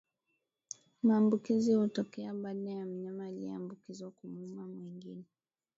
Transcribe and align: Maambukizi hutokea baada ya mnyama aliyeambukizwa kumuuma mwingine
Maambukizi 1.03 1.73
hutokea 1.73 2.33
baada 2.33 2.69
ya 2.69 2.85
mnyama 2.85 3.25
aliyeambukizwa 3.25 4.11
kumuuma 4.11 4.61
mwingine 4.67 5.23